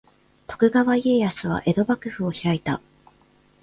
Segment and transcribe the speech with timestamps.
[0.47, 2.81] 徳川家康は江戸幕府を開いた。